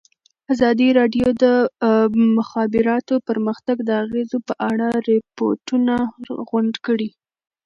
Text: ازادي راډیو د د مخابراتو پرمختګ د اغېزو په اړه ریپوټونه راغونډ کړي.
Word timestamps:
ازادي 0.53 0.87
راډیو 0.99 1.27
د 1.43 1.43
د 1.43 1.45
مخابراتو 2.37 3.15
پرمختګ 3.29 3.77
د 3.85 3.89
اغېزو 4.03 4.37
په 4.47 4.53
اړه 4.69 4.87
ریپوټونه 5.09 5.95
راغونډ 6.27 6.73
کړي. 6.85 7.09